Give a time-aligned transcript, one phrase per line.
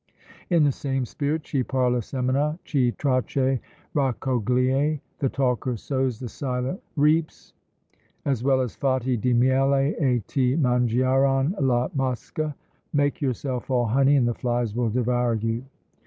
[0.49, 3.59] In the same spirit, Chi parla semina, chi tace
[3.93, 7.53] raccoglie: "The talker sows, the silent reaps;"
[8.25, 12.51] as well as, Fatti di miele, e ti mangieran le mosche:
[12.93, 15.63] "Make yourself all honey, and the flies will devour you."